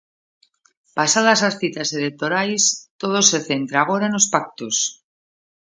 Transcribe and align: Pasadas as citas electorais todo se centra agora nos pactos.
Pasadas 0.97 1.39
as 1.49 1.55
citas 1.61 1.89
electorais 1.99 2.63
todo 3.01 3.19
se 3.29 3.39
centra 3.49 3.77
agora 3.81 4.07
nos 4.13 4.25
pactos. 4.33 4.75